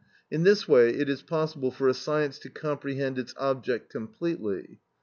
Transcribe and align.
In 0.31 0.41
this 0.41 0.67
way 0.67 0.89
it 0.89 1.09
is 1.09 1.21
possible 1.21 1.69
for 1.69 1.87
a 1.87 1.93
science 1.93 2.39
to 2.39 2.49
comprehend 2.49 3.19
its 3.19 3.35
object 3.37 3.91
completely. 3.91 4.79